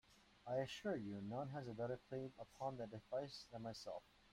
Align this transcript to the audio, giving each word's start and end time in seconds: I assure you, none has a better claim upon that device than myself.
I 0.47 0.55
assure 0.55 0.95
you, 0.97 1.21
none 1.21 1.49
has 1.49 1.67
a 1.67 1.73
better 1.75 1.99
claim 2.09 2.33
upon 2.39 2.77
that 2.77 2.89
device 2.89 3.45
than 3.53 3.61
myself. 3.61 4.01